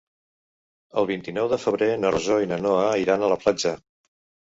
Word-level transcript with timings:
El 1.01 1.09
vint-i-nou 1.11 1.51
de 1.53 1.61
febrer 1.67 1.91
na 2.07 2.15
Rosó 2.17 2.41
i 2.49 2.53
na 2.55 2.61
Noa 2.67 2.91
iran 3.07 3.23
a 3.31 3.35
la 3.37 3.43
platja. 3.47 3.79